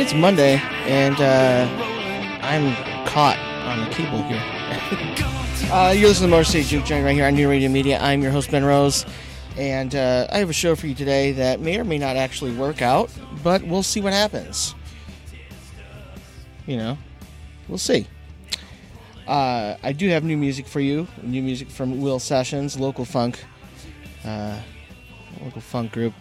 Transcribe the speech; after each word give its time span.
It's 0.00 0.14
Monday, 0.14 0.58
and 0.86 1.20
uh, 1.20 1.68
I'm 2.40 2.72
caught 3.04 3.36
on 3.66 3.84
the 3.84 3.94
cable 3.94 4.22
here. 4.22 4.40
uh, 5.72 5.90
you're 5.90 6.08
listening 6.08 6.30
to 6.30 6.36
Motor 6.36 6.44
City 6.44 6.64
Juke 6.64 6.84
Joint 6.84 7.04
right 7.04 7.14
here 7.14 7.26
on 7.26 7.34
New 7.34 7.50
Radio 7.50 7.68
Media. 7.68 7.98
I'm 8.00 8.22
your 8.22 8.30
host, 8.30 8.50
Ben 8.50 8.64
Rose, 8.64 9.04
and 9.56 9.94
uh, 9.94 10.28
I 10.30 10.38
have 10.38 10.48
a 10.48 10.54
show 10.54 10.76
for 10.76 10.86
you 10.86 10.94
today 10.94 11.32
that 11.32 11.60
may 11.60 11.78
or 11.78 11.84
may 11.84 11.98
not 11.98 12.16
actually 12.16 12.54
work 12.54 12.80
out, 12.80 13.10
but 13.42 13.62
we'll 13.64 13.82
see 13.82 14.00
what 14.00 14.12
happens. 14.12 14.74
You 16.66 16.76
know, 16.76 16.98
we'll 17.68 17.76
see. 17.76 18.06
Uh, 19.28 19.76
I 19.82 19.92
do 19.92 20.08
have 20.08 20.24
new 20.24 20.38
music 20.38 20.66
for 20.66 20.80
you, 20.80 21.06
new 21.22 21.42
music 21.42 21.68
from 21.68 22.00
Will 22.00 22.18
Sessions, 22.18 22.80
local 22.80 23.04
funk, 23.04 23.44
uh, 24.24 24.58
local 25.44 25.60
funk 25.60 25.92
group, 25.92 26.14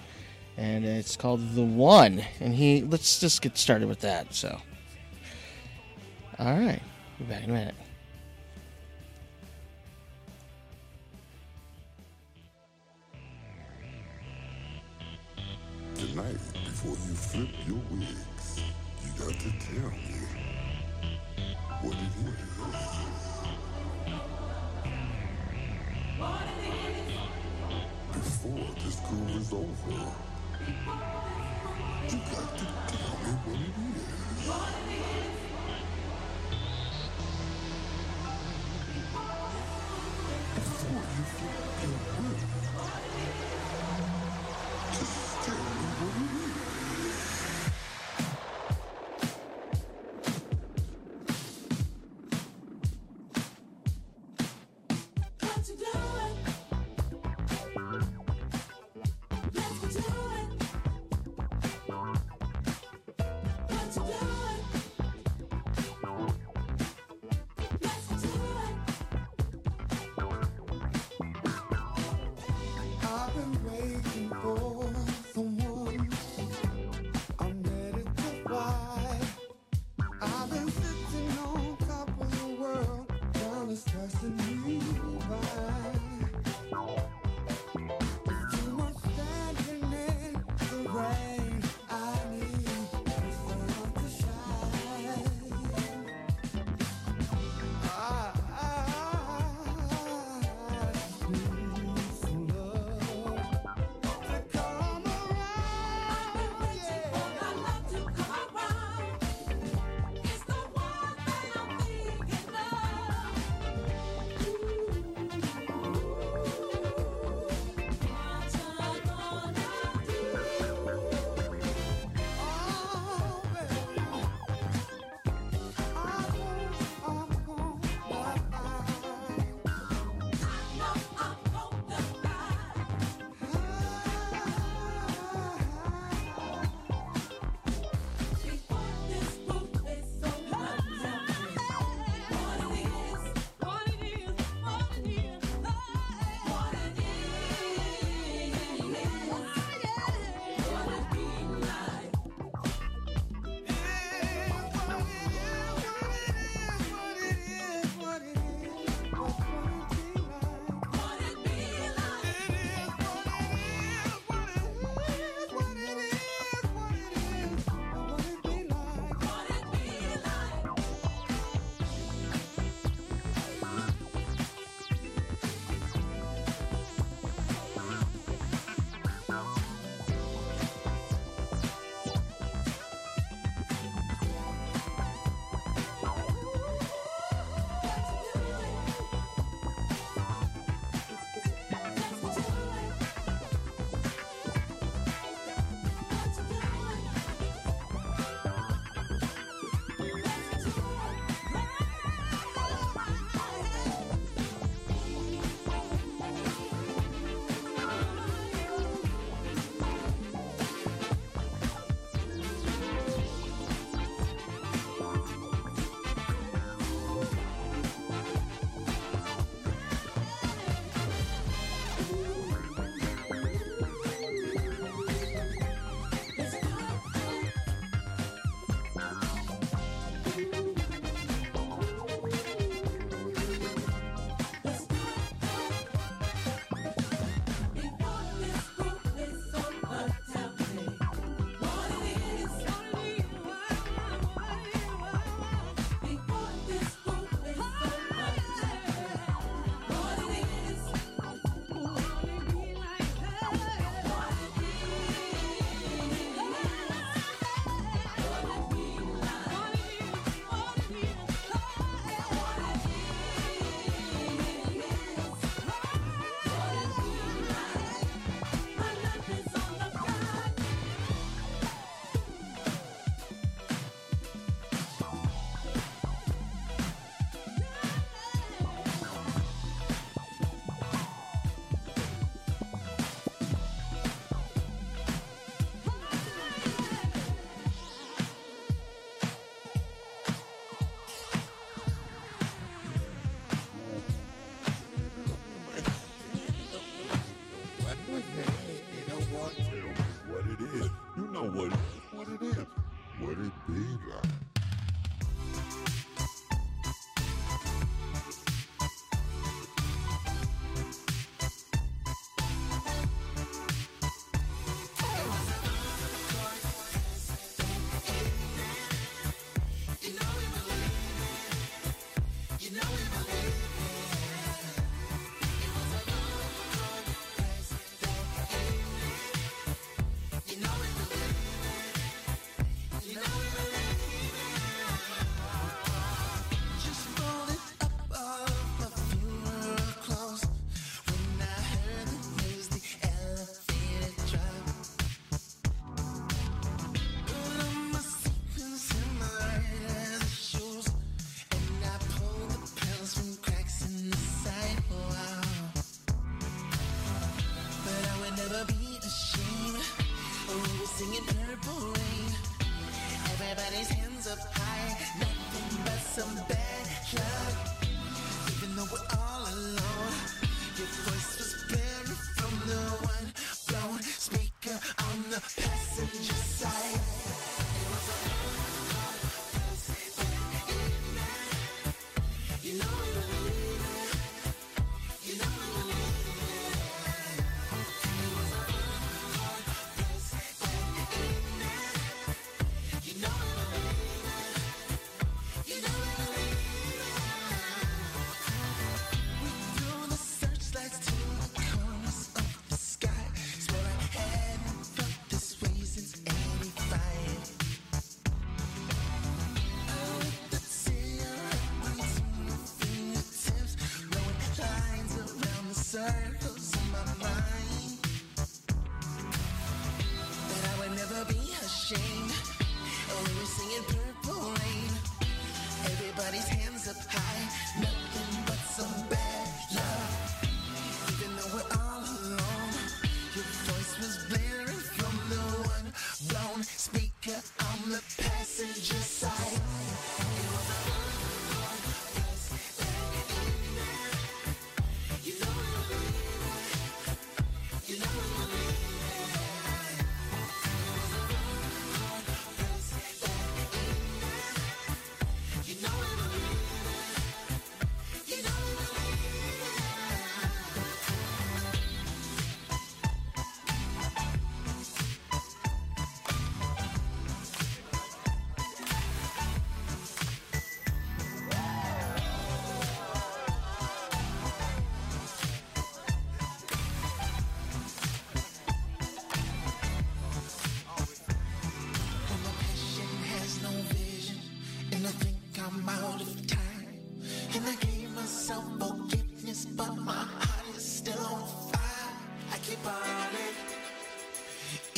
and 0.58 0.84
it's 0.84 1.16
called 1.16 1.56
The 1.56 1.64
One. 1.64 2.22
And 2.42 2.54
he, 2.54 2.82
let's 2.82 3.18
just 3.22 3.42
get 3.42 3.58
started 3.58 3.88
with 3.88 4.02
that. 4.02 4.34
So, 4.34 4.60
all 6.38 6.60
right, 6.60 6.82
be 7.18 7.24
back 7.24 7.46
in 7.46 7.52
a 7.52 7.54
minute. 7.54 7.76
Tonight, 15.96 16.38
before 16.66 16.92
you 16.92 17.16
flip 17.16 17.50
your 17.66 17.80
wigs, 17.90 18.60
you 19.02 19.12
got 19.18 19.34
to 19.40 19.50
tell 19.60 19.92
me 19.92 20.28
what 21.82 21.94
it 21.94 22.42
is. 22.42 22.47
Before 26.18 26.34
this 28.84 29.00
groove 29.02 29.36
is 29.38 29.54
over, 29.54 29.68
you 32.08 32.18
got 32.32 32.58
to 32.58 32.66
tell 32.88 33.18
me 33.22 33.34
what 33.46 33.60
it 33.60 34.72
is. 34.72 34.77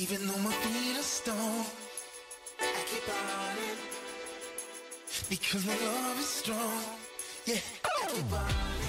Even 0.02 0.26
though 0.28 0.38
my 0.38 0.52
feet 0.52 0.98
are 0.98 1.04
stone, 1.04 1.66
I 2.62 2.84
keep 2.86 3.04
on 3.10 3.58
it. 3.70 3.80
Because 5.30 5.66
my 5.66 5.74
love 5.74 6.20
is 6.20 6.26
strong, 6.26 6.84
yeah, 7.46 7.60
I 7.84 8.08
keep 8.08 8.32
on 8.32 8.50
it. 8.50 8.89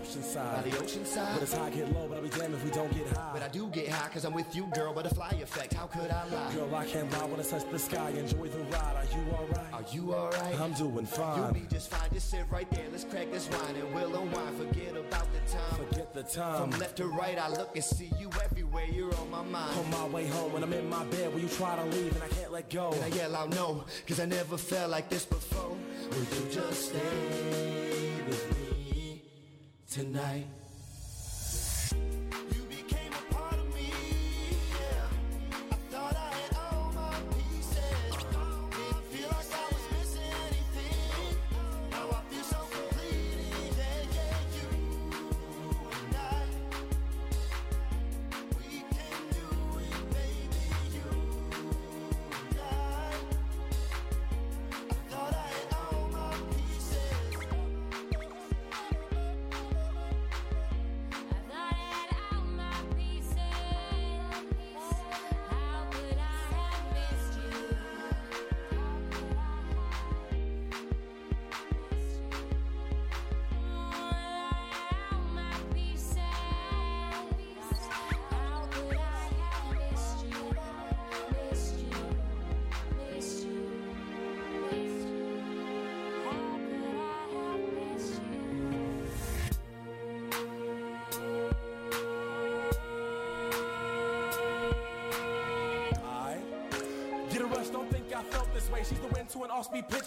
Ocean 0.00 0.22
side. 0.22 0.64
By 0.64 0.70
the 0.70 0.78
ocean 0.78 1.04
side. 1.04 1.34
But 1.34 1.42
it's 1.42 1.54
high, 1.54 1.70
get 1.70 1.92
low, 1.92 2.08
but 2.08 2.16
I'll 2.16 2.22
be 2.22 2.28
damned 2.28 2.54
if 2.54 2.64
we 2.64 2.70
don't 2.70 2.92
get 2.92 3.06
high. 3.08 3.30
But 3.32 3.42
I 3.42 3.48
do 3.48 3.68
get 3.68 3.88
high 3.88 4.08
cause 4.08 4.24
I'm 4.24 4.34
with 4.34 4.54
you, 4.54 4.68
girl. 4.74 4.92
Butterfly 4.92 5.30
effect, 5.42 5.74
how 5.74 5.86
could 5.86 6.10
I 6.10 6.24
lie? 6.28 6.54
Girl, 6.54 6.74
I 6.74 6.86
can't 6.86 7.10
lie 7.12 7.24
when 7.26 7.40
I 7.40 7.42
touch 7.42 7.70
the 7.70 7.78
sky. 7.78 8.10
Enjoy 8.10 8.48
the 8.48 8.58
ride. 8.64 8.96
Are 8.96 9.16
you 9.16 9.32
alright? 9.32 9.72
Are 9.72 9.84
you 9.92 10.14
alright? 10.14 10.60
I'm 10.60 10.72
doing 10.72 11.06
fine. 11.06 11.38
You'll 11.38 11.52
be 11.52 11.66
just 11.70 11.90
fine. 11.90 12.08
Just 12.12 12.30
sit 12.30 12.44
right 12.50 12.70
there. 12.70 12.86
Let's 12.90 13.04
crack 13.04 13.30
this 13.30 13.48
wine 13.50 13.76
and 13.76 13.94
we'll 13.94 14.14
unwind. 14.14 14.56
Forget 14.56 14.96
about 14.96 15.26
the 15.32 15.52
time. 15.52 15.86
Forget 15.86 16.14
the 16.14 16.22
time. 16.22 16.70
From 16.70 16.80
left 16.80 16.96
to 16.96 17.06
right, 17.06 17.38
I 17.38 17.48
look 17.48 17.70
and 17.74 17.84
see 17.84 18.10
you 18.18 18.30
everywhere. 18.44 18.86
You're 18.86 19.14
on 19.16 19.30
my 19.30 19.42
mind. 19.42 19.78
On 19.78 19.90
my 19.90 20.06
way 20.08 20.26
home 20.26 20.52
when 20.52 20.62
I'm 20.62 20.72
in 20.72 20.88
my 20.88 21.04
bed, 21.04 21.32
will 21.32 21.40
you 21.40 21.48
try 21.48 21.76
to 21.76 21.84
leave 21.84 22.14
and 22.14 22.22
I 22.22 22.28
can't 22.28 22.52
let 22.52 22.70
go? 22.70 22.92
And 22.92 23.04
I 23.04 23.16
yell 23.16 23.34
out 23.36 23.50
no, 23.50 23.84
cause 24.06 24.20
I 24.20 24.24
never 24.24 24.56
felt 24.56 24.90
like 24.90 25.08
this 25.08 25.24
before. 25.24 25.76
Will 26.10 26.18
you 26.18 26.50
just 26.50 26.88
stay 26.90 27.87
tonight? 29.90 30.57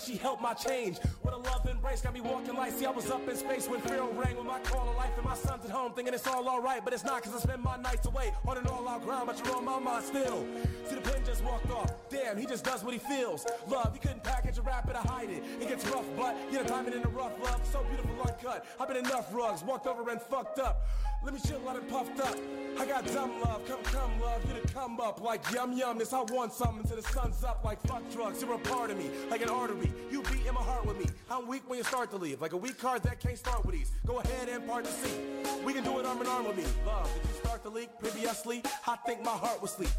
She 0.05 0.17
helped 0.17 0.41
my 0.41 0.53
change. 0.53 0.97
What 1.21 1.33
a 1.33 1.37
love 1.37 1.67
embrace, 1.69 2.01
got 2.01 2.13
me 2.13 2.21
walking 2.21 2.55
like, 2.55 2.73
see 2.73 2.85
I 2.85 2.91
was 2.91 3.09
up 3.09 3.27
in 3.27 3.35
space 3.35 3.67
when 3.67 3.81
fear 3.81 4.03
rang 4.03 4.35
with 4.37 4.45
my 4.45 4.59
call 4.59 4.89
of 4.89 4.95
life 4.95 5.11
and 5.15 5.25
my 5.25 5.35
son's 5.35 5.65
at 5.65 5.71
home, 5.71 5.93
thinking 5.93 6.13
it's 6.13 6.27
all 6.27 6.47
alright, 6.47 6.83
but 6.83 6.93
it's 6.93 7.03
not 7.03 7.21
cause 7.23 7.35
I 7.35 7.39
spend 7.39 7.63
my 7.63 7.77
nights 7.77 8.07
away 8.07 8.33
on 8.47 8.57
an 8.57 8.67
all-out 8.67 9.03
grind, 9.03 9.27
but 9.27 9.43
you're 9.45 9.55
on 9.55 9.65
my 9.65 9.79
mind 9.79 10.05
still. 10.05 10.45
See 10.87 10.95
the 10.95 11.01
just 11.25 11.43
off, 11.43 11.93
damn, 12.09 12.37
he 12.37 12.45
just 12.45 12.63
does 12.63 12.83
what 12.83 12.93
he 12.93 12.99
feels. 12.99 13.45
Love, 13.67 13.93
he 13.93 13.99
couldn't 13.99 14.23
package 14.23 14.57
a 14.57 14.61
rap 14.61 14.89
it 14.89 14.95
or 14.95 14.99
hide 14.99 15.29
it. 15.29 15.43
It 15.59 15.67
gets 15.67 15.85
rough, 15.87 16.05
but 16.17 16.35
you 16.51 16.57
know, 16.57 16.63
diamond 16.63 16.95
in 16.95 17.01
the 17.01 17.07
rough, 17.09 17.33
love, 17.43 17.61
so 17.71 17.83
beautiful, 17.83 18.11
uncut. 18.21 18.65
I've 18.79 18.87
been 18.87 18.97
enough 18.97 19.33
rugs, 19.33 19.63
walked 19.63 19.87
over 19.87 20.09
and 20.09 20.21
fucked 20.21 20.59
up. 20.59 20.87
Let 21.23 21.35
me 21.35 21.39
chill 21.47 21.67
out 21.69 21.75
and 21.75 21.87
puffed 21.87 22.19
up. 22.19 22.35
I 22.79 22.85
got 22.85 23.05
dumb 23.05 23.39
love, 23.41 23.61
come 23.67 23.83
come 23.83 24.19
love, 24.21 24.41
you 24.47 24.59
to 24.59 24.73
come 24.73 24.99
up 24.99 25.21
like 25.21 25.43
yum 25.51 25.73
yum. 25.73 25.99
This 25.99 26.13
I 26.13 26.21
want 26.23 26.51
something 26.51 26.83
till 26.83 26.95
the 26.95 27.03
sun's 27.03 27.43
up 27.43 27.63
like 27.63 27.79
fuck 27.83 28.01
drugs. 28.11 28.41
You're 28.41 28.53
a 28.53 28.57
part 28.57 28.89
of 28.89 28.97
me, 28.97 29.11
like 29.29 29.43
an 29.43 29.49
artery. 29.49 29.91
You 30.09 30.23
beat 30.23 30.47
in 30.47 30.55
my 30.55 30.61
heart 30.61 30.85
with 30.85 30.97
me. 30.97 31.05
I'm 31.29 31.47
weak 31.47 31.61
when 31.67 31.77
you 31.77 31.83
start 31.83 32.09
to 32.11 32.17
leave, 32.17 32.41
like 32.41 32.53
a 32.53 32.57
weak 32.57 32.79
card 32.79 33.03
that 33.03 33.19
can't 33.19 33.37
start 33.37 33.63
with 33.65 33.75
ease. 33.75 33.91
Go 34.07 34.19
ahead 34.19 34.49
and 34.49 34.67
part 34.67 34.85
the 34.85 34.91
seat. 34.91 35.19
We 35.63 35.73
can 35.73 35.83
do 35.83 35.99
it 35.99 36.05
arm 36.07 36.21
in 36.21 36.27
arm 36.27 36.47
with 36.47 36.57
me. 36.57 36.63
Love, 36.87 37.07
did 37.13 37.29
you 37.29 37.37
start 37.37 37.61
to 37.63 37.69
leak 37.69 37.89
previously? 37.99 38.63
I 38.87 38.95
think 39.05 39.23
my 39.23 39.31
heart 39.31 39.61
was 39.61 39.71
sleep. 39.71 39.89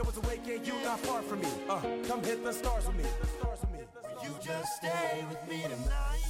No 0.00 0.04
one's 0.04 0.16
awake 0.16 0.40
and 0.48 0.66
you 0.66 0.72
not 0.82 0.98
far 1.00 1.20
from 1.20 1.40
me. 1.40 1.48
Uh, 1.68 1.78
come 2.08 2.24
hit 2.24 2.42
the 2.42 2.54
stars 2.54 2.86
with 2.86 2.96
me. 2.96 3.04
The 3.20 3.26
stars 3.26 3.58
with 3.60 3.72
me. 3.72 3.80
You 4.22 4.34
just 4.42 4.76
stay 4.76 5.26
with 5.28 5.46
me 5.46 5.60
tonight. 5.64 6.29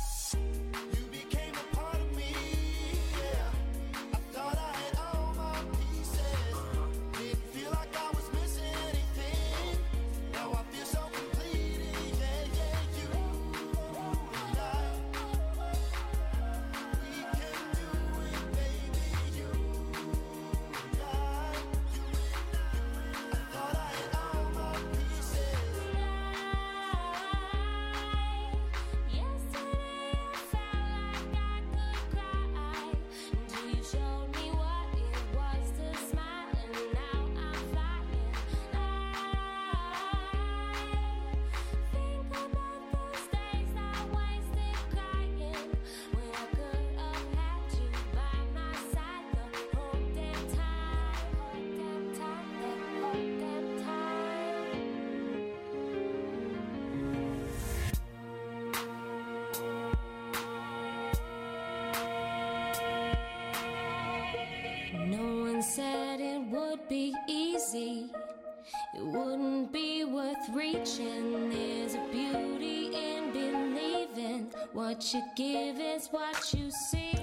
What 74.91 75.15
you 75.15 75.23
give 75.37 75.79
is 75.79 76.09
what 76.09 76.53
you 76.53 76.69
see. 76.69 77.17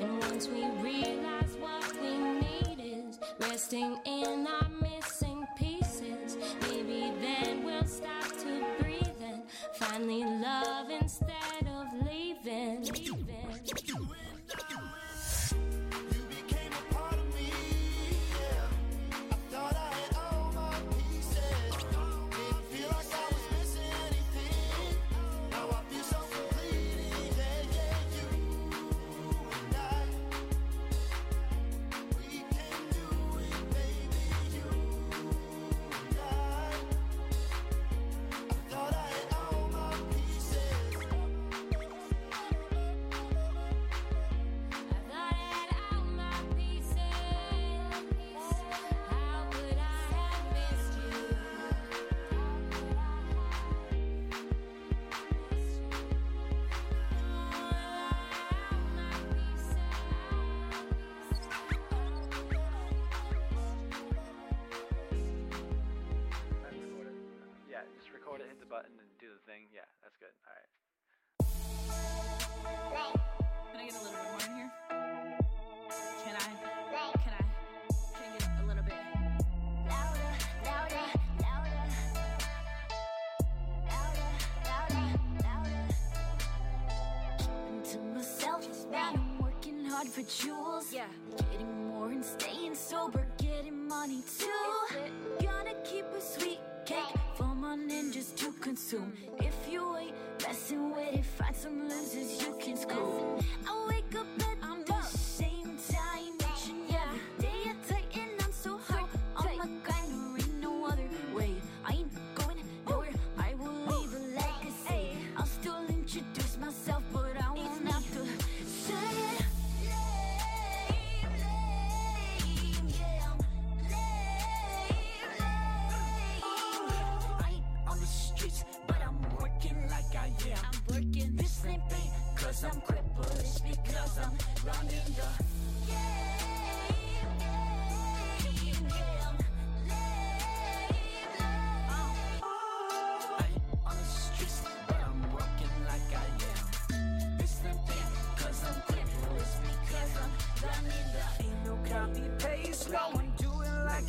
And 0.00 0.20
once 0.20 0.46
we 0.46 0.62
realize 0.80 1.56
what 1.58 1.92
we 2.00 2.16
need 2.16 2.78
is 2.78 3.18
resting 3.40 3.98
in 4.04 4.46
our 4.46 4.68
missing 4.80 5.44
pieces, 5.56 6.36
maybe 6.60 7.12
then 7.20 7.64
we'll 7.64 7.84
stop 7.86 8.28
to 8.38 8.64
breathe 8.78 9.20
and 9.20 9.42
finally 9.74 10.22
love 10.22 10.90
instead 10.90 11.67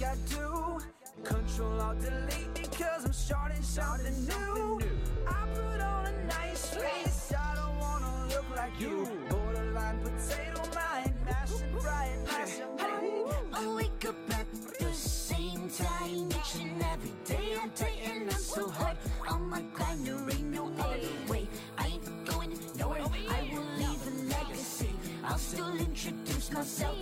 it 0.01 0.05
like 0.05 0.11
I 0.11 0.15
do. 0.29 0.79
Control 1.23 1.81
alt 1.81 1.99
delete 1.99 2.53
because 2.53 3.05
I'm 3.05 3.13
starting 3.13 3.61
something 3.61 4.25
new. 4.25 4.79
I 5.27 5.45
put 5.53 5.81
on 5.81 6.05
a 6.05 6.25
nice 6.25 6.67
face, 6.73 7.33
I 7.37 7.55
don't 7.55 7.77
wanna 7.77 8.27
look 8.29 8.45
like 8.55 8.79
you. 8.79 9.05
Borderline 9.29 9.99
potato 9.99 10.61
mind, 10.73 11.13
mashing 11.25 11.75
right, 11.83 12.17
mashing 12.25 12.77
right. 12.77 13.33
I 13.53 13.67
wake 13.75 14.05
up 14.07 14.15
at 14.31 14.47
the 14.79 14.93
same 14.93 15.69
time 15.69 16.29
each 16.29 16.61
and 16.61 16.81
every 16.81 17.13
day. 17.25 17.57
I'm 17.61 17.71
tighten, 17.71 18.29
I'm 18.29 18.31
so 18.31 18.69
hard 18.69 18.97
on 19.29 19.49
my 19.49 19.61
grind. 19.73 20.05
There 20.05 20.15
ain't 20.15 20.43
no 20.43 20.71
other 20.79 21.09
way. 21.27 21.47
I 21.77 21.87
ain't 21.87 22.25
going 22.25 22.57
nowhere. 22.77 23.01
I 23.29 23.49
will 23.51 23.65
leave 23.77 24.07
a 24.07 24.11
legacy. 24.33 24.89
I'll 25.25 25.37
still 25.37 25.75
introduce 25.77 26.51
myself, 26.51 26.98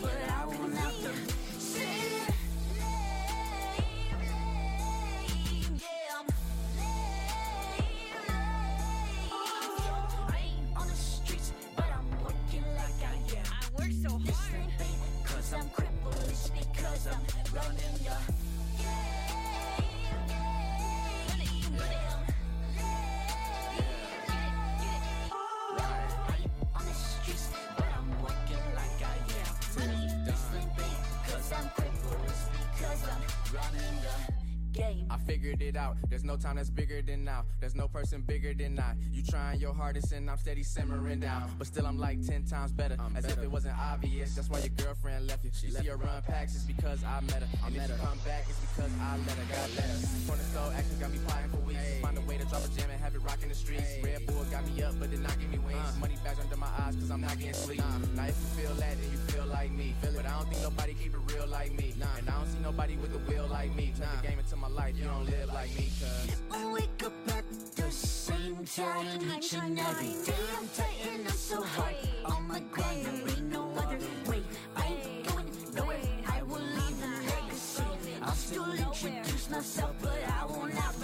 running 33.54 34.02
the 34.02 34.37
game. 34.78 35.08
I 35.10 35.18
figured 35.18 35.62
it 35.62 35.76
out. 35.76 35.98
There's 36.10 36.24
no 36.24 36.38
time 36.38 36.56
that's 36.58 36.70
bigger 36.70 37.02
than 37.02 37.24
now. 37.26 37.44
There's 37.60 37.76
no 37.76 37.88
person 37.88 38.22
bigger 38.22 38.54
than 38.54 38.80
I. 38.80 38.94
You 39.12 39.24
trying 39.24 39.60
your 39.60 39.74
hardest 39.74 40.12
and 40.12 40.30
I'm 40.30 40.38
steady 40.38 40.64
simmering 40.64 41.20
down. 41.20 41.52
But 41.58 41.68
still, 41.68 41.86
I'm 41.86 41.98
like 41.98 42.26
10 42.26 42.46
times 42.46 42.72
better. 42.72 42.98
As 43.16 43.26
if 43.26 43.42
it 43.42 43.52
wasn't 43.52 43.78
obvious. 43.78 44.36
That's 44.36 44.50
why 44.50 44.60
your 44.60 44.70
girlfriend 44.78 45.28
left 45.28 45.44
you. 45.44 45.52
She 45.54 45.72
see 45.72 45.88
her 45.88 45.98
run 45.98 46.22
packs, 46.24 46.56
it's 46.56 46.64
because 46.64 47.04
I 47.04 47.20
met 47.22 47.42
her. 47.42 47.48
And 47.66 47.76
if 47.76 47.88
she 47.88 47.94
come 48.04 48.20
back, 48.26 48.46
it's 48.50 48.60
because 48.60 48.92
I 49.02 49.18
let 49.18 49.38
her. 49.38 49.48
God 49.50 49.70
let 49.76 49.86
her. 49.86 50.28
Corner 50.28 50.44
store 50.44 50.72
action 50.76 51.00
got 51.00 51.12
me 51.12 51.20
plotting 51.26 51.50
for 51.50 51.58
weeks. 51.66 51.82
Find 52.02 52.18
a 52.18 52.22
way 52.22 52.38
to 52.38 52.46
drop 52.46 52.64
a 52.64 52.70
jam 52.78 52.90
and 52.90 53.00
have 53.02 53.16
it 53.16 53.24
rocking 53.24 53.50
the 53.50 53.56
streets. 53.56 53.98
Red 54.04 54.26
Bull 54.28 54.46
got 54.52 54.66
me 54.68 54.84
up, 54.84 54.94
but 55.00 55.10
did 55.10 55.22
not 55.22 55.40
give 55.40 55.50
me 55.50 55.58
wings. 55.60 55.80
Uh. 55.82 56.00
Money 56.00 56.18
bags 56.24 56.40
under 56.40 56.58
my 56.58 56.70
eyes, 56.80 56.96
cause 56.96 57.10
I'm 57.10 57.22
not 57.22 57.38
getting 57.40 57.54
sleep. 57.54 57.82
Uh. 57.82 58.00
Now, 58.16 58.26
if 58.26 58.38
you 58.38 58.64
feel 58.64 58.76
that, 58.76 58.96
then 59.02 59.12
you 59.12 59.18
feel 59.34 59.46
like 59.48 59.72
me. 59.72 59.96
Feel 60.02 60.14
But 60.16 60.26
I 60.26 60.38
don't 60.38 60.50
think 60.50 60.62
nobody 60.62 60.94
keep 60.94 61.14
it 61.14 61.34
real 61.34 61.48
like 61.48 61.74
me. 61.74 61.94
And 62.20 62.30
I 62.30 62.38
don't 62.38 62.48
see 62.48 62.60
nobody 62.62 62.96
with 62.98 63.16
a 63.16 63.22
will 63.30 63.48
like 63.48 63.76
me. 63.76 63.94
Turn 63.98 64.08
the 64.22 64.28
game 64.28 64.40
into 64.40 64.56
my 64.56 64.67
life, 64.76 64.96
you 64.98 65.06
don't 65.06 65.26
live 65.26 65.54
like 65.54 65.76
me, 65.78 65.90
cause. 66.00 66.42
I 66.52 66.74
wake 66.74 67.04
up 67.06 67.14
at 67.30 67.46
the 67.76 67.92
same 67.92 68.66
time 68.66 69.22
each 69.38 69.54
and 69.54 69.80
every 69.80 70.14
day. 70.26 70.34
I'm 70.58 70.68
tighten, 70.76 71.26
I'm 71.26 71.32
so 71.32 71.62
hard 71.64 71.96
on 72.26 72.32
oh 72.32 72.42
my 72.42 72.60
grind. 72.72 73.06
There 73.06 73.30
ain't 73.30 73.52
no 73.52 73.72
other 73.78 74.00
way. 74.28 74.42
I 74.76 74.86
ain't 74.88 75.28
going 75.28 75.50
nowhere. 75.76 76.00
I 76.28 76.44
will 76.44 76.60
leave 76.60 77.04
a 77.04 77.12
legacy. 77.32 77.84
I'll 78.22 78.32
still 78.34 78.72
introduce 78.72 79.50
myself, 79.50 79.96
but 80.02 80.20
I 80.40 80.46
won't 80.46 80.74
have 80.74 80.96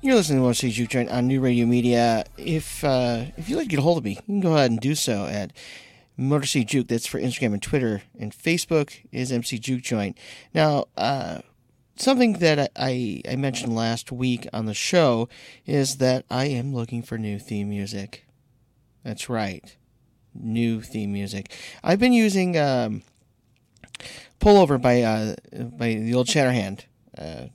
You're 0.00 0.14
listening 0.14 0.38
to 0.38 0.42
Motor 0.42 0.54
City 0.54 0.72
Juke 0.72 0.88
Joint 0.88 1.10
on 1.10 1.26
New 1.26 1.40
Radio 1.40 1.66
Media. 1.66 2.24
If 2.38 2.82
uh, 2.82 3.26
if 3.36 3.48
you'd 3.48 3.56
like 3.56 3.66
to 3.66 3.70
get 3.70 3.80
a 3.80 3.82
hold 3.82 3.98
of 3.98 4.04
me, 4.04 4.12
you 4.12 4.22
can 4.22 4.40
go 4.40 4.54
ahead 4.54 4.70
and 4.70 4.80
do 4.80 4.94
so 4.94 5.26
at 5.26 5.52
Motor 6.16 6.46
City 6.46 6.64
Juke. 6.64 6.88
That's 6.88 7.06
for 7.06 7.20
Instagram 7.20 7.52
and 7.52 7.62
Twitter, 7.62 8.02
and 8.18 8.32
Facebook 8.32 8.92
is 9.12 9.30
MC 9.30 9.58
Juke 9.58 9.82
Joint. 9.82 10.16
Now, 10.54 10.86
uh, 10.96 11.40
something 11.98 12.34
that 12.34 12.72
I, 12.76 13.22
I 13.28 13.36
mentioned 13.36 13.74
last 13.74 14.10
week 14.10 14.46
on 14.52 14.66
the 14.66 14.74
show 14.74 15.28
is 15.66 15.98
that 15.98 16.24
I 16.30 16.46
am 16.46 16.74
looking 16.74 17.02
for 17.02 17.18
new 17.18 17.38
theme 17.38 17.68
music. 17.68 18.26
That's 19.04 19.28
right, 19.28 19.76
new 20.34 20.80
theme 20.80 21.12
music. 21.12 21.52
I've 21.82 22.00
been 22.00 22.12
using 22.12 22.56
um, 22.58 23.02
Pullover 24.40 24.80
by 24.80 25.02
uh, 25.02 25.36
by 25.52 25.94
the 25.94 26.14
old 26.14 26.26
Shatterhand. 26.26 26.84
Uh, 27.16 27.46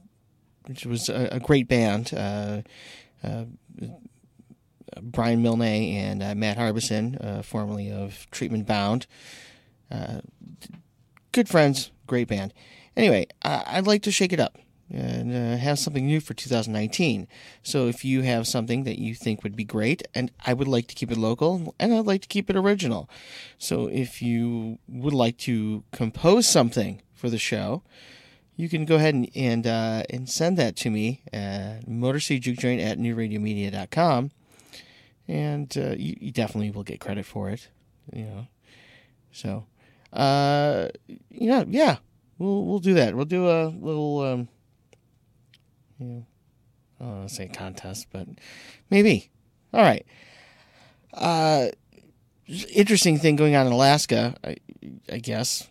which 0.66 0.86
was 0.86 1.10
a, 1.10 1.30
a 1.32 1.40
great 1.40 1.68
band. 1.68 2.14
Uh, 2.14 2.62
uh, 3.24 3.46
Brian 5.02 5.42
Milne 5.42 5.62
and 5.62 6.22
uh, 6.22 6.36
Matt 6.36 6.58
Harbison, 6.58 7.16
uh, 7.16 7.42
formerly 7.42 7.92
of 7.92 8.28
Treatment 8.32 8.68
Bound. 8.68 9.08
Good 11.32 11.50
friends, 11.50 11.92
great 12.06 12.28
band. 12.28 12.54
Anyway, 12.96 13.28
I'd 13.42 13.88
like 13.88 14.04
to 14.04 14.12
shake 14.12 14.34
it 14.34 14.40
up 14.40 14.58
and 14.92 15.34
uh, 15.34 15.58
have 15.58 15.80
something 15.80 16.06
new 16.06 16.20
for 16.20 16.34
2019. 16.34 17.28
So 17.64 17.88
if 17.88 18.06
you 18.06 18.22
have 18.22 18.48
something 18.48 18.84
that 18.84 19.00
you 19.00 19.16
think 19.16 19.44
would 19.44 19.56
be 19.56 19.64
great, 19.64 20.04
and 20.14 20.32
I 20.46 20.54
would 20.54 20.68
like 20.68 20.88
to 20.88 20.96
keep 20.96 21.12
it 21.12 21.18
local, 21.18 21.74
and 21.80 21.94
I'd 21.94 22.06
like 22.06 22.22
to 22.22 22.28
keep 22.28 22.50
it 22.50 22.56
original. 22.56 23.10
So 23.58 23.88
if 23.88 24.22
you 24.22 24.78
would 24.88 25.14
like 25.14 25.38
to 25.40 25.84
compose 25.92 26.48
something 26.48 27.02
for 27.14 27.30
the 27.30 27.40
show, 27.40 27.82
you 28.56 28.70
can 28.70 28.86
go 28.86 28.96
ahead 28.96 29.16
and 29.16 29.30
and, 29.36 29.66
uh, 29.66 30.04
and 30.12 30.30
send 30.30 30.58
that 30.58 30.76
to 30.78 30.92
me 30.92 31.24
at 31.34 31.88
motorcityjukejoint 31.88 32.84
at 32.86 33.00
newradiomedia.com. 33.00 34.32
And 35.28 35.76
uh, 35.78 35.96
you, 35.98 36.18
you 36.20 36.32
definitely 36.32 36.70
will 36.70 36.84
get 36.84 37.00
credit 37.00 37.26
for 37.26 37.50
it, 37.50 37.70
you 38.12 38.26
know. 38.26 38.48
So, 39.32 39.66
uh, 40.12 40.90
yeah, 41.30 41.64
yeah, 41.68 41.98
we'll 42.38 42.66
we'll 42.66 42.80
do 42.80 42.96
that. 42.96 43.16
We'll 43.16 43.26
do 43.26 43.48
a 43.48 43.68
little, 43.68 44.20
um, 44.22 44.48
you 46.00 46.06
know, 46.06 46.26
I 47.00 47.04
don't 47.04 47.18
want 47.18 47.30
to 47.30 47.36
say 47.36 47.48
contest, 47.48 48.08
but 48.12 48.28
maybe, 48.90 49.30
All 49.74 49.82
right. 49.82 50.06
Uh, 51.14 51.68
interesting 52.74 53.18
thing 53.20 53.36
going 53.36 53.56
on 53.56 53.68
in 53.68 53.74
Alaska, 53.74 54.36
I, 54.44 54.58
I 55.12 55.18
guess. 55.18 55.68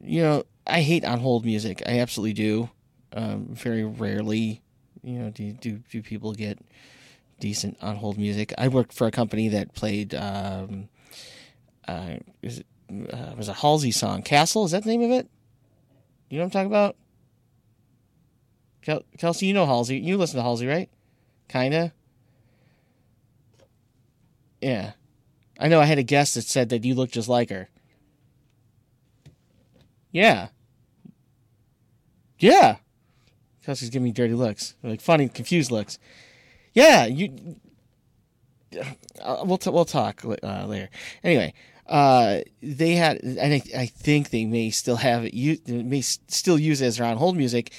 You 0.00 0.22
know, 0.22 0.44
I 0.66 0.80
hate 0.82 1.04
on 1.04 1.20
hold 1.20 1.44
music. 1.44 1.82
I 1.86 2.00
absolutely 2.00 2.32
do. 2.32 2.70
Um, 3.12 3.48
very 3.50 3.84
rarely, 3.84 4.62
you 5.02 5.18
know, 5.18 5.30
do, 5.30 5.52
do 5.52 5.80
do 5.90 6.00
people 6.00 6.32
get 6.32 6.58
decent 7.40 7.76
on 7.82 7.96
hold 7.96 8.18
music. 8.18 8.54
I 8.56 8.68
worked 8.68 8.92
for 8.92 9.06
a 9.06 9.10
company 9.10 9.48
that 9.48 9.74
played. 9.74 10.14
Um, 10.14 10.88
uh, 11.88 12.16
is 12.40 12.60
it, 12.60 12.66
uh, 13.12 13.34
was 13.36 13.48
a 13.48 13.54
Halsey 13.54 13.90
song. 13.90 14.22
Castle 14.22 14.64
is 14.64 14.70
that 14.70 14.84
the 14.84 14.90
name 14.90 15.02
of 15.02 15.10
it? 15.10 15.28
You 16.30 16.38
know 16.38 16.44
what 16.44 16.46
I'm 16.46 16.50
talking 16.50 16.66
about? 16.68 16.96
Kel- 18.82 19.04
Kelsey, 19.18 19.46
you 19.46 19.52
know 19.52 19.66
Halsey. 19.66 19.98
You 19.98 20.16
listen 20.16 20.36
to 20.36 20.42
Halsey, 20.42 20.66
right? 20.66 20.88
Kinda. 21.48 21.92
Yeah. 24.60 24.92
I 25.58 25.68
know 25.68 25.80
I 25.80 25.84
had 25.84 25.98
a 25.98 26.02
guest 26.02 26.34
that 26.36 26.44
said 26.44 26.68
that 26.70 26.84
you 26.84 26.94
look 26.94 27.10
just 27.10 27.28
like 27.28 27.50
her. 27.50 27.68
Yeah. 30.12 30.48
Yeah. 32.38 32.76
Kelsey's 33.64 33.90
giving 33.90 34.04
me 34.04 34.12
dirty 34.12 34.34
looks. 34.34 34.74
Like 34.82 35.00
funny, 35.00 35.28
confused 35.28 35.70
looks. 35.70 35.98
Yeah, 36.72 37.06
you. 37.06 37.56
Uh, 39.20 39.42
we'll 39.44 39.58
t- 39.58 39.70
we'll 39.70 39.84
talk 39.84 40.24
uh, 40.24 40.64
later. 40.66 40.88
Anyway, 41.24 41.52
uh, 41.90 42.42
they 42.62 42.92
had, 42.92 43.18
and 43.18 43.52
I, 43.54 43.62
I 43.76 43.86
think 43.86 44.30
they 44.30 44.44
may 44.44 44.70
still 44.70 44.96
have 44.96 45.24
it. 45.24 45.68
May 45.68 46.00
still 46.00 46.58
use 46.58 46.80
it 46.80 46.86
as 46.86 46.96
their 46.96 47.06
on 47.06 47.16
hold 47.16 47.36
music, 47.36 47.72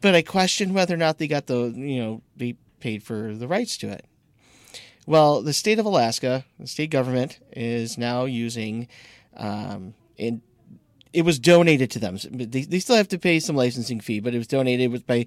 but 0.00 0.14
I 0.14 0.22
question 0.22 0.72
whether 0.72 0.94
or 0.94 0.98
not 0.98 1.18
they 1.18 1.28
got 1.28 1.46
the 1.46 1.72
you 1.76 2.00
know 2.00 2.22
they 2.34 2.56
paid 2.80 3.02
for 3.02 3.34
the 3.34 3.46
rights 3.46 3.76
to 3.78 3.90
it. 3.90 4.06
Well, 5.06 5.42
the 5.42 5.52
state 5.52 5.78
of 5.78 5.84
Alaska, 5.84 6.46
the 6.58 6.66
state 6.66 6.90
government 6.90 7.38
is 7.52 7.98
now 7.98 8.24
using, 8.24 8.88
um, 9.36 9.92
and 10.18 10.40
it 11.12 11.22
was 11.22 11.38
donated 11.38 11.90
to 11.90 11.98
them. 11.98 12.16
They, 12.30 12.62
they 12.62 12.78
still 12.78 12.96
have 12.96 13.08
to 13.08 13.18
pay 13.18 13.40
some 13.40 13.56
licensing 13.56 14.00
fee, 14.00 14.20
but 14.20 14.34
it 14.34 14.38
was 14.38 14.46
donated 14.46 14.90
with 14.90 15.06
by 15.06 15.26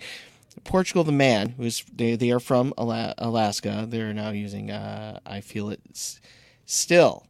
Portugal 0.64 1.04
the 1.04 1.12
Man, 1.12 1.50
who's 1.58 1.84
they 1.94 2.16
they 2.16 2.32
are 2.32 2.40
from 2.40 2.74
Alaska. 2.78 3.86
They're 3.88 4.14
now 4.14 4.32
using 4.32 4.72
uh, 4.72 5.20
I 5.28 5.42
feel 5.42 5.70
it 5.70 5.82
S- 5.92 6.20
still, 6.66 7.26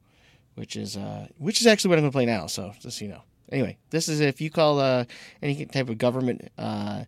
which 0.56 0.76
is 0.76 0.98
uh, 0.98 1.28
which 1.38 1.62
is 1.62 1.68
actually 1.68 1.90
what 1.90 1.98
I'm 1.98 2.04
going 2.04 2.12
to 2.12 2.16
play 2.16 2.26
now. 2.26 2.48
So 2.48 2.74
just 2.80 3.00
so 3.00 3.06
you 3.06 3.12
know. 3.12 3.24
Anyway, 3.52 3.78
this 3.92 4.10
is 4.10 4.20
if 4.20 4.42
you 4.42 4.50
call 4.50 4.80
uh, 4.80 5.06
any 5.42 5.66
type 5.66 5.90
of 5.90 5.98
government 5.98 6.52
uh, 6.58 7.04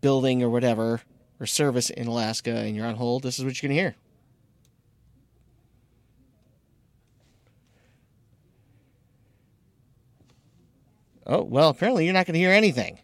building 0.00 0.42
or 0.42 0.50
whatever 0.50 1.00
or 1.38 1.46
service 1.46 1.90
in 1.90 2.06
Alaska 2.06 2.50
and 2.50 2.74
you're 2.74 2.86
on 2.86 2.96
hold, 2.96 3.22
this 3.22 3.38
is 3.38 3.44
what 3.44 3.62
you're 3.62 3.68
going 3.68 3.76
to 3.76 3.82
hear. 3.82 3.94
Oh, 11.26 11.42
well, 11.44 11.68
apparently 11.68 12.04
you're 12.04 12.14
not 12.14 12.26
going 12.26 12.34
to 12.34 12.40
hear 12.40 12.50
anything. 12.50 12.98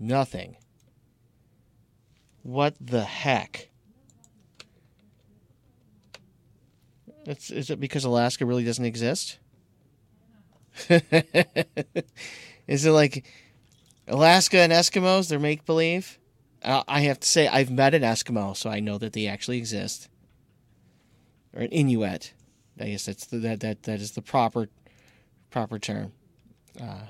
Nothing. 0.00 0.56
What 2.42 2.74
the 2.80 3.04
heck? 3.04 3.70
Is 7.26 7.70
it 7.70 7.80
because 7.80 8.04
Alaska 8.04 8.44
really 8.44 8.64
doesn't 8.64 8.84
exist? 8.84 9.38
is 12.66 12.84
it 12.84 12.90
like 12.90 13.24
Alaska 14.08 14.58
and 14.58 14.72
Eskimos, 14.72 15.28
they're 15.28 15.38
make 15.38 15.64
believe? 15.64 16.18
Uh, 16.62 16.82
I 16.88 17.00
have 17.02 17.20
to 17.20 17.28
say, 17.28 17.46
I've 17.46 17.70
met 17.70 17.94
an 17.94 18.02
Eskimo, 18.02 18.56
so 18.56 18.70
I 18.70 18.80
know 18.80 18.98
that 18.98 19.12
they 19.12 19.26
actually 19.26 19.58
exist. 19.58 20.08
Or 21.54 21.62
an 21.62 21.68
Inuit. 21.68 22.32
I 22.80 22.86
guess 22.86 23.06
that's 23.06 23.26
the, 23.26 23.38
that, 23.38 23.60
that, 23.60 23.82
that 23.84 24.00
is 24.00 24.12
the 24.12 24.22
proper 24.22 24.68
proper 25.50 25.78
term. 25.78 26.12
Uh, 26.80 27.06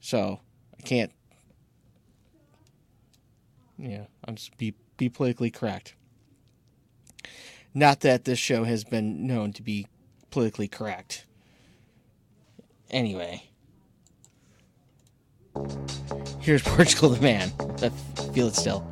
so 0.00 0.40
I 0.76 0.82
can't. 0.82 1.12
Yeah, 3.76 4.06
I'll 4.24 4.34
just 4.34 4.56
be 4.58 4.74
be 4.96 5.08
politically 5.08 5.52
correct. 5.52 5.94
Not 7.74 8.00
that 8.00 8.24
this 8.24 8.38
show 8.38 8.64
has 8.64 8.84
been 8.84 9.26
known 9.26 9.52
to 9.54 9.62
be 9.62 9.86
politically 10.30 10.68
correct. 10.68 11.26
Anyway, 12.90 13.42
here's 16.40 16.62
Portugal 16.64 17.10
the 17.10 17.20
Man. 17.20 17.52
I 17.82 17.90
feel 18.32 18.48
it 18.48 18.54
still. 18.56 18.88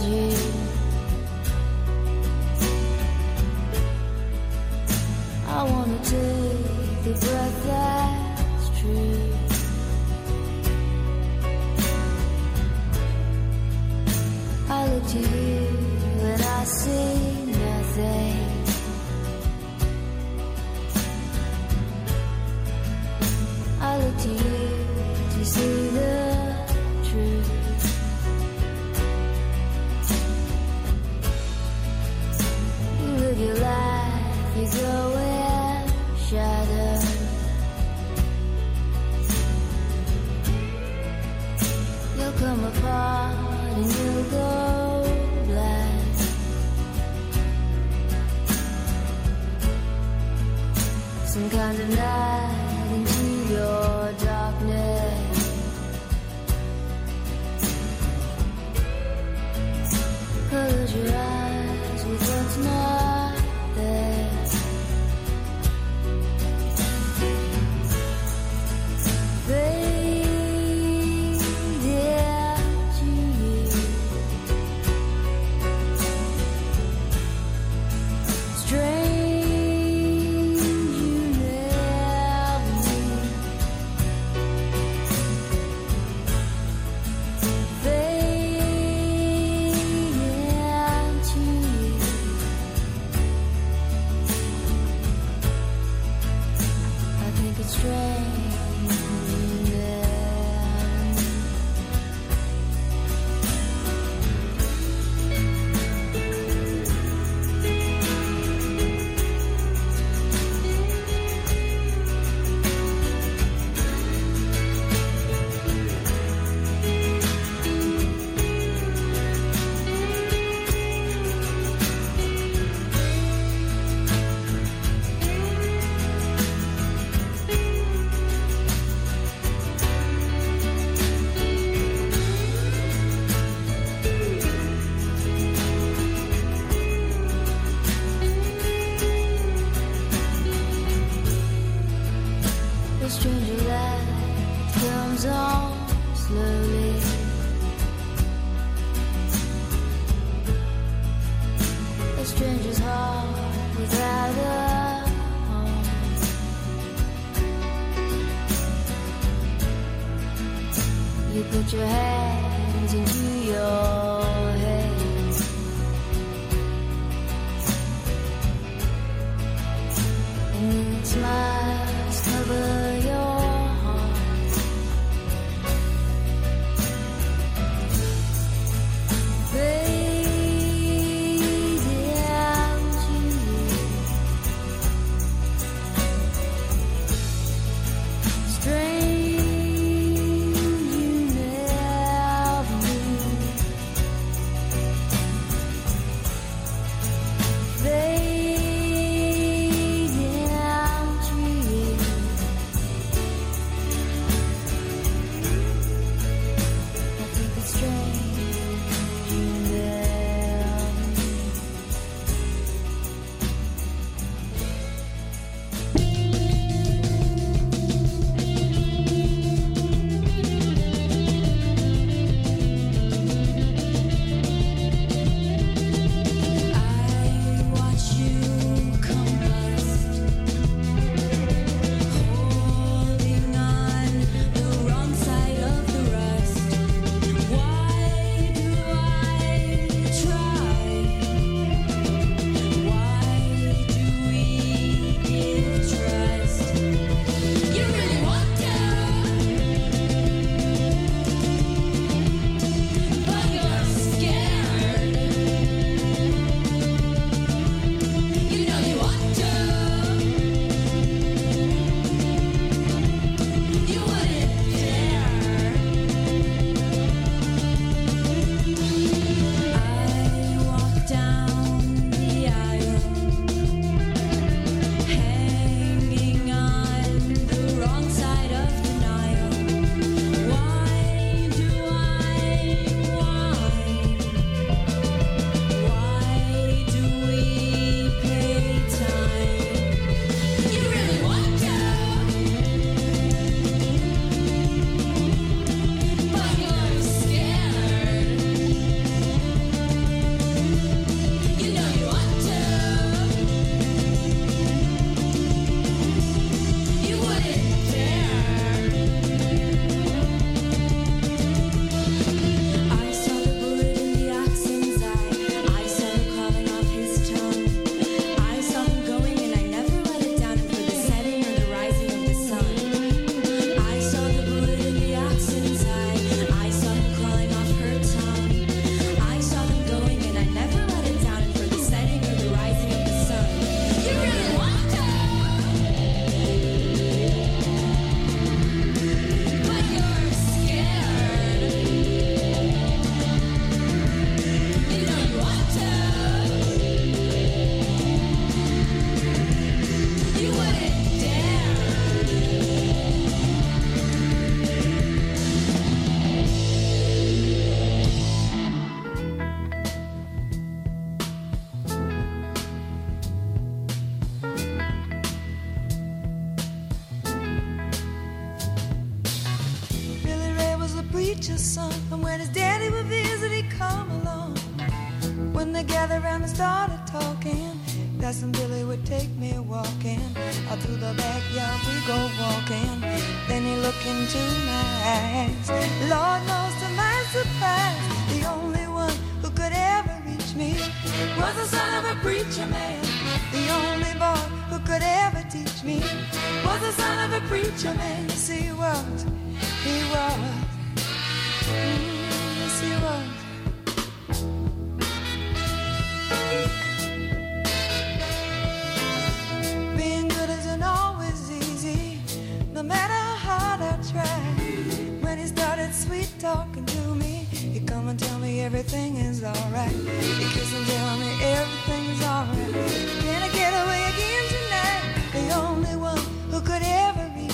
I 0.00 0.04
wanna 5.64 5.98
take 6.04 7.02
the 7.02 7.14
breath 7.20 7.66
that's 7.66 8.68
true. 8.78 9.32
I 14.70 14.72
look 14.88 15.04
to 15.08 15.18
you 15.18 15.66
and 16.30 16.42
I 16.42 16.64
see 16.64 17.46
nothing. 17.46 18.37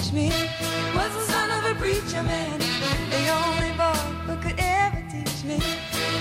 teach 0.04 0.12
me 0.12 0.28
was 0.94 1.12
the 1.14 1.32
son 1.32 1.50
of 1.50 1.70
a 1.70 1.74
preacher 1.80 2.22
man. 2.22 2.58
The 3.10 3.28
only 3.28 3.70
boy 3.76 3.98
who 4.26 4.36
could 4.42 4.58
ever 4.58 5.02
teach 5.10 5.44
me 5.44 5.56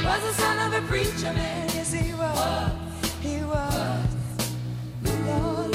was 0.03 0.21
the 0.21 0.33
son 0.33 0.73
of 0.73 0.83
a 0.83 0.87
preacher 0.87 1.33
man. 1.33 1.69
Yes, 1.73 1.93
he 1.93 2.13
was. 2.13 2.71
He 3.21 3.43
was. 3.43 4.05
The 5.01 5.13
Lord. 5.31 5.72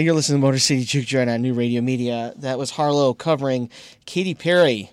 You're 0.00 0.14
listening 0.14 0.40
to 0.40 0.46
Motor 0.46 0.58
City 0.58 0.84
Juke 0.84 1.06
Joint 1.06 1.30
on 1.30 1.42
New 1.42 1.54
Radio 1.54 1.80
Media. 1.80 2.32
That 2.36 2.58
was 2.58 2.70
Harlow 2.72 3.14
covering 3.14 3.70
Katy 4.06 4.34
Perry, 4.34 4.90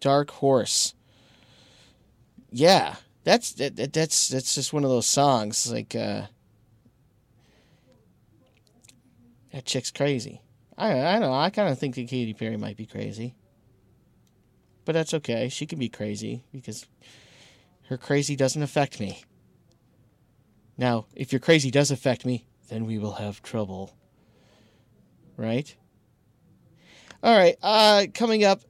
Dark 0.00 0.30
Horse. 0.30 0.94
Yeah, 2.50 2.96
that's 3.24 3.52
that, 3.54 3.76
that- 3.76 3.92
that's 3.92 4.28
that's 4.28 4.54
just 4.54 4.72
one 4.72 4.84
of 4.84 4.90
those 4.90 5.06
songs. 5.06 5.70
Like 5.70 5.94
uh, 5.94 6.22
that 9.52 9.64
chick's 9.64 9.90
crazy. 9.90 10.42
I 10.76 10.92
I 11.00 11.18
know. 11.18 11.32
I 11.32 11.50
kind 11.50 11.68
of 11.70 11.78
think 11.78 11.94
that 11.94 12.08
Katy 12.08 12.34
Perry 12.34 12.56
might 12.56 12.76
be 12.76 12.86
crazy, 12.86 13.34
but 14.84 14.92
that's 14.92 15.14
okay. 15.14 15.48
She 15.48 15.66
can 15.66 15.78
be 15.78 15.88
crazy 15.88 16.42
because 16.52 16.86
her 17.88 17.96
crazy 17.96 18.36
doesn't 18.36 18.62
affect 18.62 19.00
me. 19.00 19.22
Now, 20.78 21.06
if 21.14 21.32
your 21.32 21.40
crazy 21.40 21.70
does 21.70 21.90
affect 21.90 22.24
me, 22.24 22.46
then 22.68 22.86
we 22.86 22.98
will 22.98 23.12
have 23.14 23.42
trouble. 23.42 23.94
Right? 25.36 25.74
All 27.22 27.36
right. 27.36 27.56
Uh, 27.62 28.06
coming 28.12 28.44
up, 28.44 28.62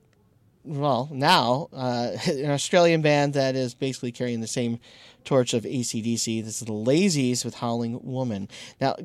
well, 0.65 1.09
now, 1.11 1.69
uh, 1.73 2.13
an 2.27 2.51
Australian 2.51 3.03
band 3.03 3.35
that 3.35 3.57
is 3.57 3.75
basically 3.75 4.13
carrying 4.13 4.41
the 4.41 4.47
same 4.47 4.79
torch 5.25 5.55
of 5.55 5.65
ACDC. 5.65 6.45
This 6.45 6.61
is 6.61 6.67
the 6.67 6.73
Lazys 6.73 7.45
with 7.45 7.55
Howling 7.55 8.01
Woman. 8.03 8.49
Now, 8.81 8.97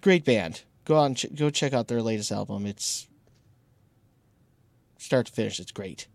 great 0.00 0.24
band. 0.24 0.62
Go 0.84 0.96
on, 0.96 1.14
ch- 1.14 1.34
go 1.34 1.50
check 1.50 1.72
out 1.72 1.88
their 1.88 2.02
latest 2.02 2.32
album. 2.32 2.66
It's 2.66 3.06
start 4.98 5.26
to 5.26 5.32
finish. 5.32 5.60
It's 5.60 5.72
great. 5.72 6.06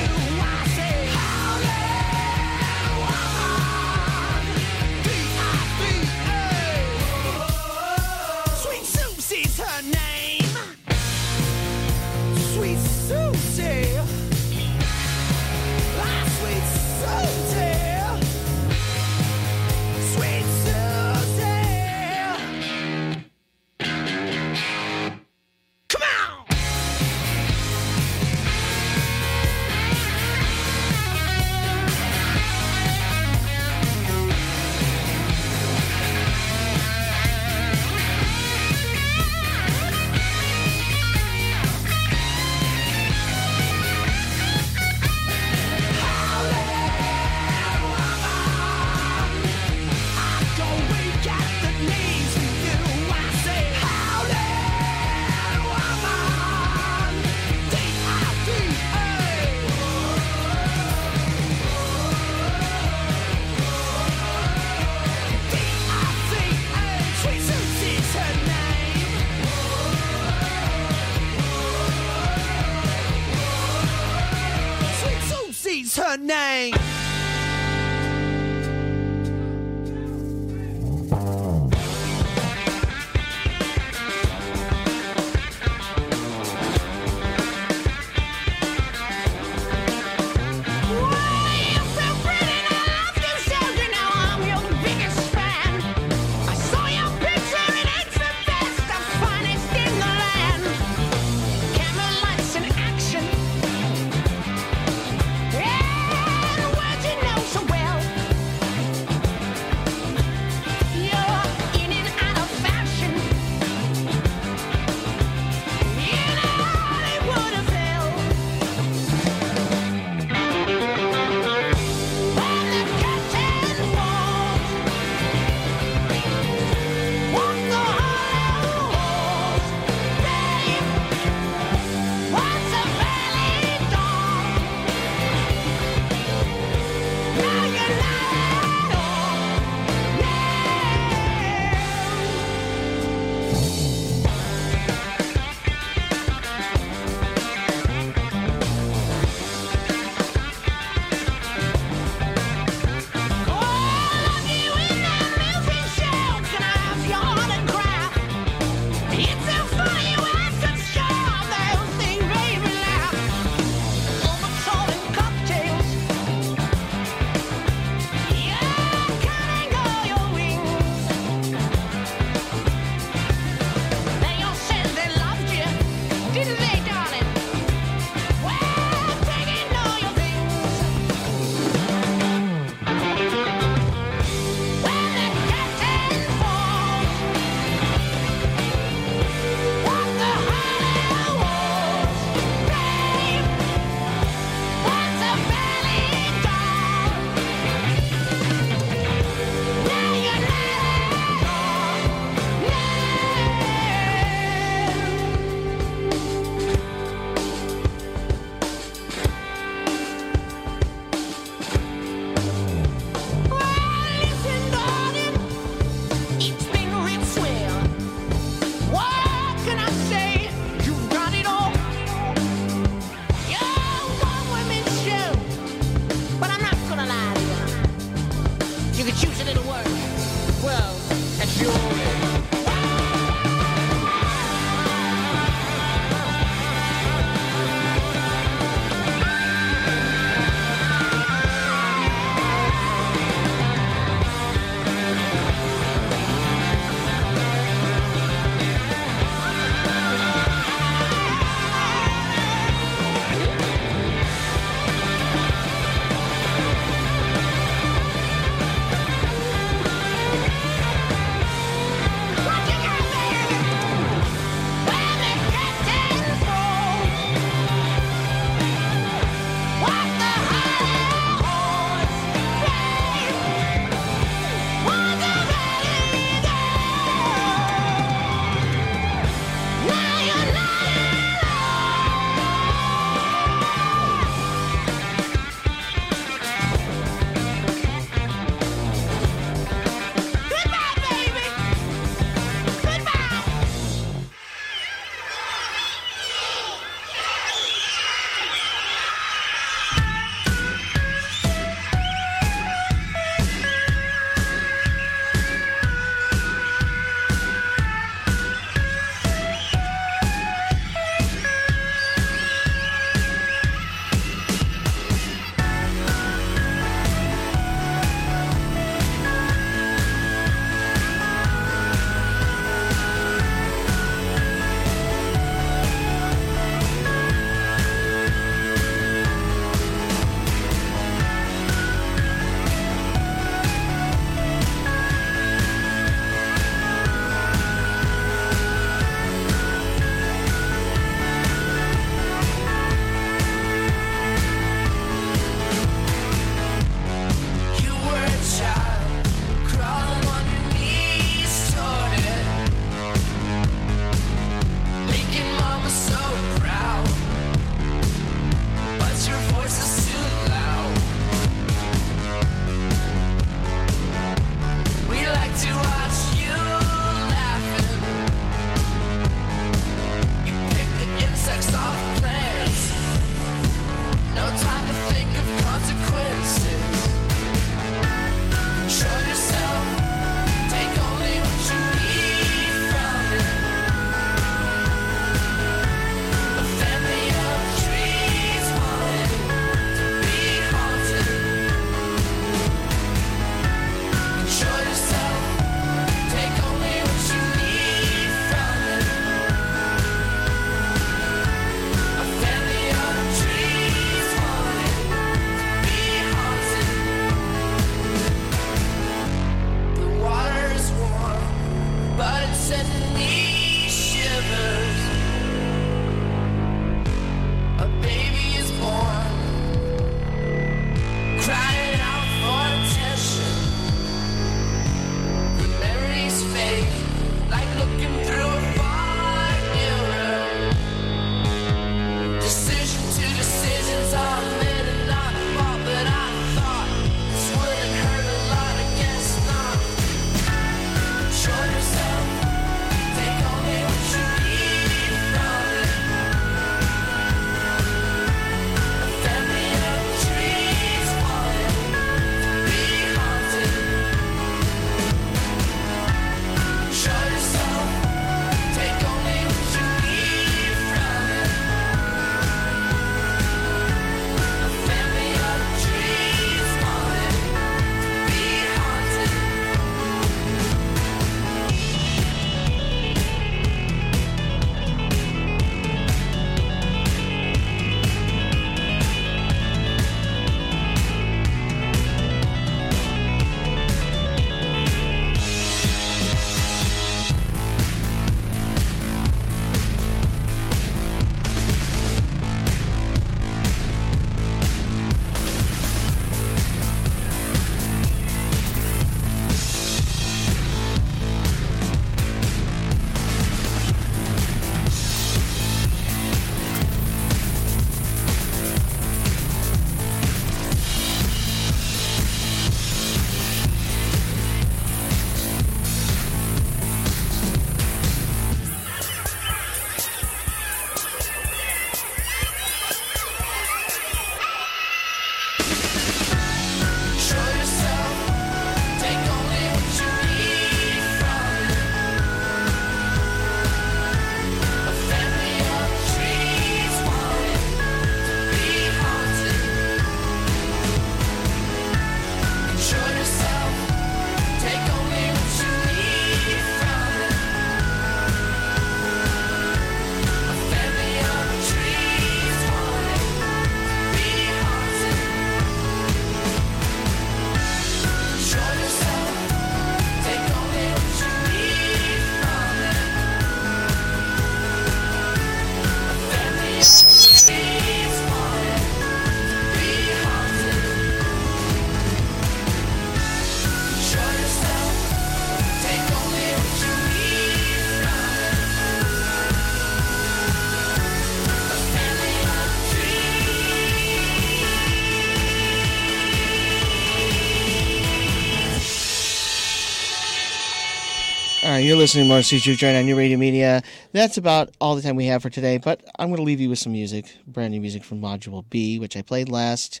Listening 592.06 592.28
to 592.28 592.40
City 592.40 592.60
Juke 592.60 592.78
Joint 592.78 592.96
on 592.96 593.04
New 593.04 593.18
Radio 593.18 593.36
Media. 593.36 593.82
That's 594.12 594.36
about 594.36 594.72
all 594.80 594.94
the 594.94 595.02
time 595.02 595.16
we 595.16 595.26
have 595.26 595.42
for 595.42 595.50
today, 595.50 595.76
but 595.76 596.04
I'm 596.20 596.28
going 596.28 596.36
to 596.36 596.44
leave 596.44 596.60
you 596.60 596.70
with 596.70 596.78
some 596.78 596.92
music, 596.92 597.36
brand 597.48 597.72
new 597.72 597.80
music 597.80 598.04
from 598.04 598.20
Module 598.20 598.64
B, 598.70 599.00
which 599.00 599.16
I 599.16 599.22
played 599.22 599.48
last 599.48 600.00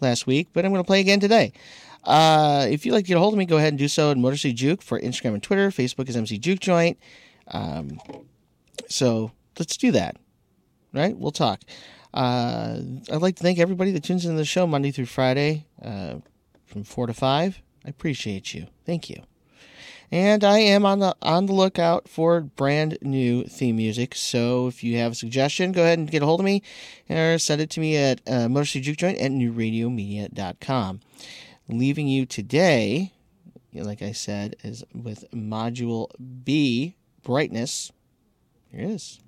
last 0.00 0.26
week, 0.26 0.48
but 0.52 0.64
I'm 0.64 0.72
going 0.72 0.82
to 0.82 0.86
play 0.86 0.98
again 0.98 1.20
today. 1.20 1.52
Uh, 2.02 2.66
if 2.68 2.84
you'd 2.84 2.90
like 2.90 3.04
to 3.04 3.08
get 3.08 3.16
a 3.18 3.20
hold 3.20 3.34
of 3.34 3.38
me, 3.38 3.46
go 3.46 3.58
ahead 3.58 3.68
and 3.68 3.78
do 3.78 3.86
so 3.86 4.10
at 4.10 4.18
Motor 4.18 4.36
City 4.36 4.52
Juke 4.52 4.82
for 4.82 4.98
Instagram 4.98 5.34
and 5.34 5.44
Twitter. 5.44 5.68
Facebook 5.68 6.08
is 6.08 6.16
MC 6.16 6.38
Juke 6.38 6.58
Joint. 6.58 6.98
Um, 7.46 8.00
so 8.88 9.30
let's 9.56 9.76
do 9.76 9.92
that. 9.92 10.16
Right? 10.92 11.16
We'll 11.16 11.30
talk. 11.30 11.60
Uh, 12.12 12.80
I'd 13.12 13.22
like 13.22 13.36
to 13.36 13.44
thank 13.44 13.60
everybody 13.60 13.92
that 13.92 14.02
tunes 14.02 14.24
into 14.24 14.36
the 14.36 14.44
show 14.44 14.66
Monday 14.66 14.90
through 14.90 15.06
Friday 15.06 15.66
uh, 15.80 16.16
from 16.66 16.82
4 16.82 17.06
to 17.06 17.14
5. 17.14 17.62
I 17.84 17.88
appreciate 17.88 18.54
you. 18.54 18.66
Thank 18.84 19.08
you. 19.08 19.22
And 20.14 20.44
I 20.44 20.58
am 20.60 20.86
on 20.86 21.00
the 21.00 21.16
on 21.22 21.46
the 21.46 21.52
lookout 21.52 22.08
for 22.08 22.40
brand 22.40 22.98
new 23.02 23.42
theme 23.46 23.74
music. 23.74 24.14
So 24.14 24.68
if 24.68 24.84
you 24.84 24.96
have 24.98 25.10
a 25.10 25.14
suggestion, 25.16 25.72
go 25.72 25.82
ahead 25.82 25.98
and 25.98 26.08
get 26.08 26.22
a 26.22 26.24
hold 26.24 26.38
of 26.38 26.44
me 26.44 26.62
or 27.10 27.36
send 27.36 27.60
it 27.60 27.68
to 27.70 27.80
me 27.80 27.96
at 27.96 28.20
uh, 28.28 28.48
Motor 28.48 28.64
City 28.64 28.84
Juke 28.84 28.98
Joint 28.98 29.18
at 29.18 29.32
newradiomedia.com. 29.32 31.00
Leaving 31.68 32.06
you 32.06 32.26
today, 32.26 33.12
like 33.72 34.02
I 34.02 34.12
said, 34.12 34.54
is 34.62 34.84
with 34.94 35.28
Module 35.32 36.12
B, 36.44 36.94
Brightness. 37.24 37.90
Here 38.70 38.82
it 38.82 38.90
is. 38.90 39.18